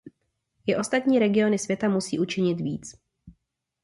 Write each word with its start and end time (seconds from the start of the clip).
I 0.67 0.75
ostatní 0.75 1.19
regiony 1.19 1.59
světa 1.59 1.89
musí 1.89 2.19
učinit 2.19 2.55
víc. 2.55 2.95